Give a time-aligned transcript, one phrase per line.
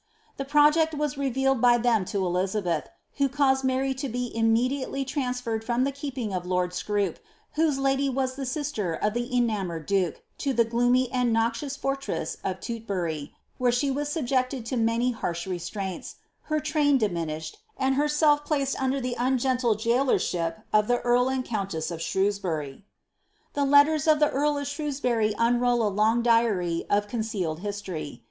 [0.37, 2.85] The project was revealed by them to Elizabeth^
[3.17, 7.17] who caused Mary to be immediately transferred from the keeping of lord Scroop,
[7.55, 12.37] whoee lady was the sister of the enamoured duke, to the gloomy and noxious fortress
[12.43, 16.15] of Tutbury, where she was subjected to many liarsh reetiainls,
[16.49, 21.45] her train diminished, and herself placed under the un gende gaolersbip of the earl and
[21.45, 22.83] countess of Shrewsbury.*
[23.53, 28.19] The letters of the earl of Shrewsbury unrol a long diary of concealed histoiy.'